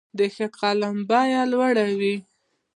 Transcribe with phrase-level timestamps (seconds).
[0.17, 2.15] د ښه قلم بیه لوړه وي.